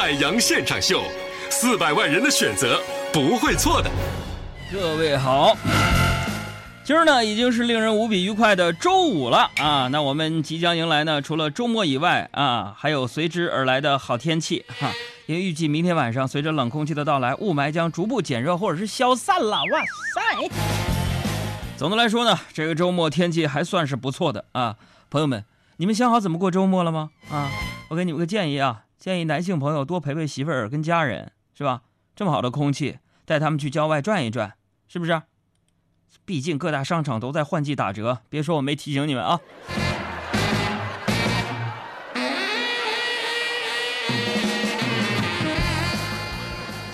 [0.00, 1.02] 海洋现场秀，
[1.50, 2.80] 四百万人的选择
[3.12, 3.90] 不会错的。
[4.72, 5.54] 各位好，
[6.82, 9.88] 今儿呢已经是令人无比愉快的周五了啊！
[9.88, 14.90] 那我们即将迎来呢，除了周末以外啊，还有随之而来的好天气哈。
[15.26, 19.58] 因为预计明天晚上随着冷空气的到来，雾霾将逐步减热或者是消散了。
[19.58, 19.80] 哇
[20.14, 20.50] 塞！
[21.76, 24.76] 总的来说呢，这个周末天气还算是不错的啊。
[25.10, 25.44] 朋友们，
[25.76, 27.10] 你们想好怎么过周末了吗？
[27.30, 27.50] 啊，
[27.90, 31.80] 我给你们个建议啊，建议男性朋友多陪陪媳妇儿跟家人，是吧？
[32.14, 34.52] 这么好的空气，带他们去郊外转一转。
[34.88, 35.22] 是不是？
[36.26, 39.40] 毕竟各大商场都在换季打折，别说我没提醒你们啊。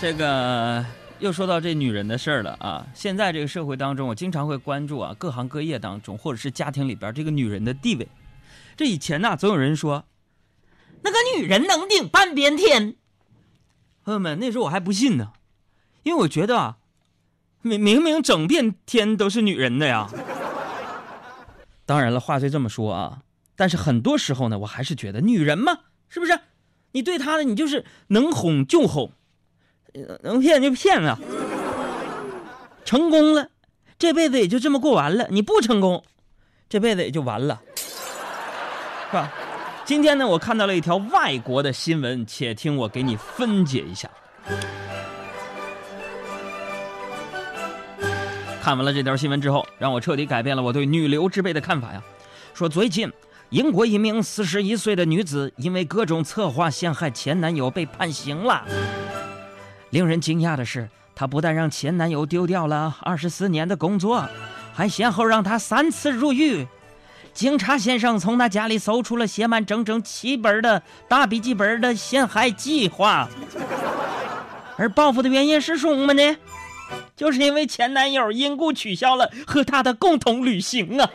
[0.00, 0.86] 这个
[1.18, 2.86] 又说到这女人的事儿了啊！
[2.94, 8.06] 现在这个社会当中，我经常会关注啊，各行各业当中，或者是家庭里边这个女人的地位。
[8.76, 10.04] 这以前呢，总有人说，
[11.06, 12.96] 那个女人能顶半边天。
[14.04, 15.32] 朋友们，那时候我还不信呢，
[16.02, 16.78] 因为我觉得啊。
[17.62, 20.08] 明明明整片天都是女人的呀！
[21.84, 23.22] 当然了，话虽这么说啊，
[23.56, 26.38] 但是很多时候呢，我还是觉得女人嘛，是不是？
[26.92, 29.10] 你对她的，你就是能哄就哄，
[30.22, 31.18] 能骗就骗啊。
[32.84, 33.48] 成功了，
[33.98, 36.04] 这辈子也就这么过完了；你不成功，
[36.68, 37.60] 这辈子也就完了，
[39.10, 39.32] 是吧？
[39.86, 44.10] 今天呢，我看到了一条外国的新闻，且听我给你分解一下。
[48.60, 52.02] 看完了这条新闻之后，让我彻底改变了我对女流之辈的看法呀。
[52.52, 53.08] 说最近，
[53.50, 58.64] 英国一名四十一岁的女子因为各种策划陷害前男友被判刑了。
[59.90, 64.28] 令人惊讶的是，她不但让前男友丢掉了二十四年的工作，
[64.74, 66.66] 还先后让他三次入狱。
[67.36, 73.28] 警察先生从他家里搜出了写满整整七本的大笔记本的陷害计划。
[74.78, 76.36] 而报复的原因是什么呢？
[77.14, 81.10] 就是因为前男友因故取消了和他的共同旅行啊！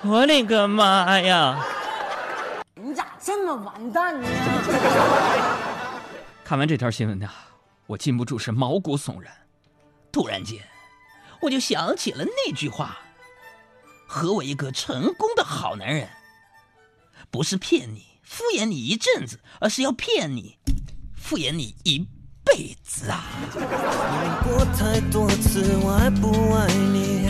[0.02, 1.58] 我的个妈呀！
[2.76, 4.26] 你咋这么完蛋呢？
[6.42, 7.28] 看完这条新闻呢，
[7.86, 9.30] 我禁不住是毛骨悚然。
[10.10, 10.58] 突然间，
[11.42, 12.98] 我就想起了那句话
[14.06, 16.08] ：“和我一个成功的好男人，
[17.30, 20.58] 不是骗你、敷衍你一阵子，而是要骗你。”
[21.16, 22.04] 敷衍你一
[22.44, 23.24] 辈子啊！
[24.42, 27.29] 过太多次，爱不爱你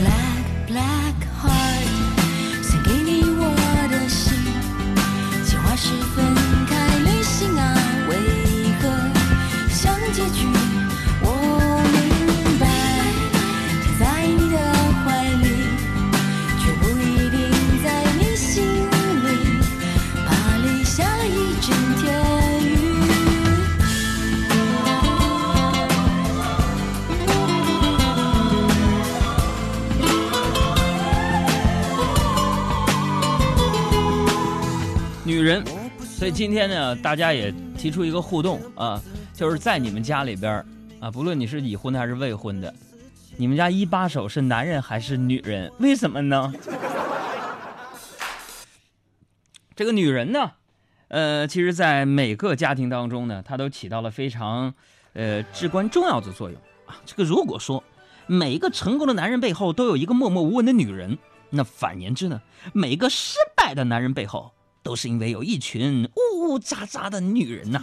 [35.41, 35.65] 女人，
[36.03, 39.01] 所以今天呢，大家也提出一个互动啊，
[39.33, 40.63] 就是在你们家里边
[41.01, 42.75] 啊，不论你是已婚的还是未婚的，
[43.39, 45.73] 你们家一把手是男人还是女人？
[45.79, 46.53] 为什么呢？
[49.75, 50.53] 这个女人呢，
[51.09, 54.75] 呃，其实，在每个家庭当中呢，她都起到了非常
[55.15, 57.01] 呃至关重要的作用啊。
[57.07, 57.83] 这个如果说
[58.27, 61.17] 每一个成功的男人背后都有一个默默无闻的女人，
[61.49, 62.43] 那反言之呢，
[62.75, 64.53] 每一个失败的男人背后。
[64.83, 67.81] 都是因为有一群呜呜喳喳的女人呐！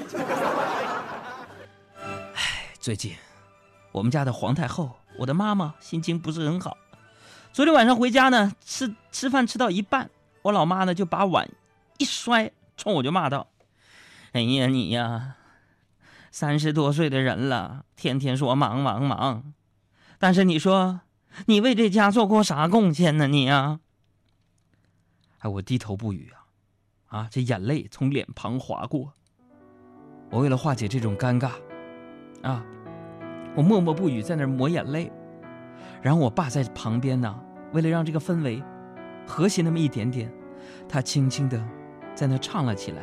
[2.34, 3.16] 唉，最近
[3.92, 6.78] 我们家的皇太后，我的妈妈心情不是很好。
[7.54, 10.10] 昨天晚上回家呢，吃吃饭吃到一半，
[10.44, 11.50] 我老妈呢就把碗
[11.98, 13.48] 一摔，冲我就骂道
[14.34, 15.36] ：“哎呀你呀，
[16.32, 19.54] 三十多岁的人了，天天说忙忙忙，
[20.18, 21.02] 但是你说
[21.46, 23.28] 你为这家做过啥贡献呢？
[23.28, 23.80] 你呀？”
[25.40, 26.34] 哎，我低头不语。
[27.08, 29.14] 啊，这眼泪从脸庞划过。
[30.30, 31.52] 我为了化解这种尴尬，
[32.42, 32.64] 啊，
[33.56, 35.12] 我默默不语，在那抹眼泪。
[36.02, 37.40] 然后我爸在旁边呢，
[37.72, 38.62] 为了让这个氛围
[39.26, 40.32] 和谐那么一点点，
[40.88, 41.64] 他轻轻的
[42.14, 43.02] 在那唱了起来。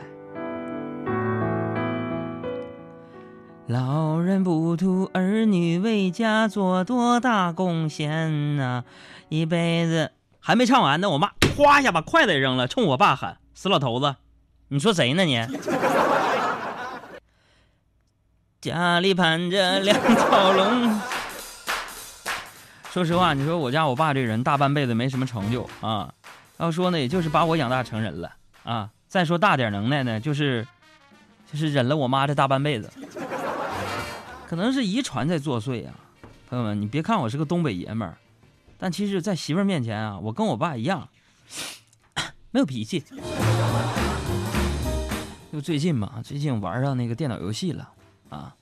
[3.66, 8.84] 老人不图儿女为家做多大贡献呐，
[9.30, 13.38] 一辈子还没唱完呢，我妈哗一下把筷子扔了，冲我爸喊。
[13.54, 14.16] 死老头子，
[14.68, 15.40] 你说谁呢你？
[18.60, 21.00] 家里盘着两条龙。
[22.90, 26.12] 说实话，你说我家我爸这人大半辈子没什么成就啊，
[26.58, 28.34] 要说呢，也就是把我养大成人了
[28.64, 28.90] 啊。
[29.08, 30.66] 再说大点能耐呢，就是
[31.52, 32.90] 就是忍了我妈这大半辈子，
[34.48, 35.94] 可能是遗传在作祟啊。
[36.48, 38.16] 朋友们，你别看我是个东北爷们儿，
[38.78, 41.08] 但其实，在媳妇儿面前啊，我跟我爸一样，
[42.54, 43.02] 没有脾气。
[45.52, 47.90] 就最近嘛，最近玩上那个电脑游戏了
[48.28, 48.54] 啊，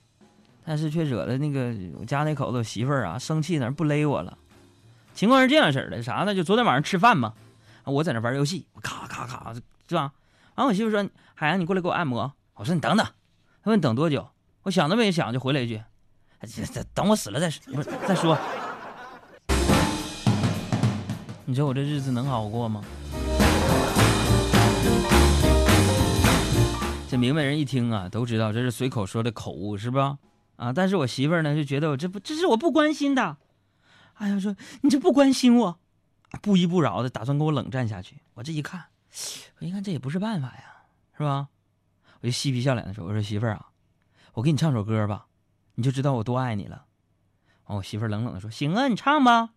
[0.65, 4.35] 但是却惹得那个我家那口子媳妇儿啊生气，那不勒我了。
[5.13, 6.33] 情况是这样式儿的，啥呢？
[6.33, 7.33] 就昨天晚上吃饭嘛，
[7.83, 9.53] 我在那玩游戏，我咔咔咔，
[9.87, 10.11] 是吧？
[10.55, 13.05] 完，我媳妇说：“海洋，你过来给我按摩。”我说：“你等等。”
[13.63, 14.27] 他问：“等多久？”
[14.63, 15.79] 我想都没想就回了一句
[16.95, 17.47] ：“等我死了再，
[18.07, 18.35] 再说。”
[21.45, 22.81] 你说我这日子能好过吗？
[27.09, 30.17] 这明白人一听啊，都知道这是随口说的口误，是吧？
[30.55, 33.37] 啊，但是我媳妇儿呢就觉得我这不这是我不关心的，
[34.15, 35.79] 哎呀，说你这不关心我，
[36.41, 38.21] 不依不饶的打算跟我冷战下去。
[38.33, 38.85] 我这一看，
[39.59, 40.63] 我一看这也不是办法呀，
[41.17, 41.49] 是吧？
[42.21, 43.67] 我就嬉皮笑脸的说：“我说媳妇儿啊，
[44.33, 45.27] 我给你唱首歌吧，
[45.75, 46.85] 你就知道我多爱你了。”
[47.65, 49.49] 完，我媳妇儿冷冷的说：“行啊，你唱吧。”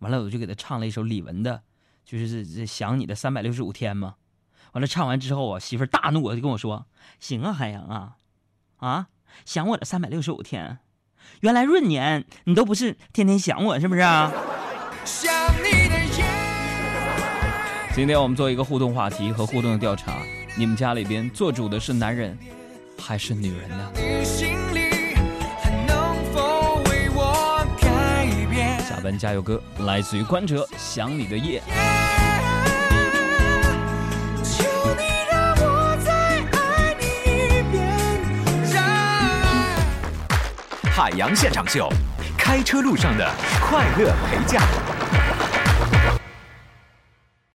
[0.00, 1.62] 完了，我就给她唱了一首李玟的，
[2.04, 4.16] 就是这这想你的三百六十五天嘛。
[4.74, 6.86] 完了，唱完之后啊，媳妇儿大怒，就跟我说
[7.20, 8.16] ：“行啊，海洋啊，
[8.78, 9.06] 啊，
[9.44, 10.78] 想我的三百六十五天，
[11.40, 14.32] 原来闰年你都不是天天想我，是不是啊？”
[17.94, 20.18] 今天我们做一个互动话题和互动的调查，
[20.58, 22.36] 你们家里边做主的是男人
[22.98, 23.92] 还是女人呢？
[28.80, 31.62] 下班加油歌来自于关喆《想你的夜》。
[40.96, 41.92] 海洋现场秀，
[42.38, 43.28] 开车路上的
[43.60, 44.62] 快乐陪驾。